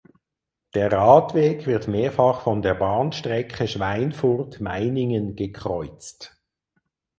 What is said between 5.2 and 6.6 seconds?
gekreuzt.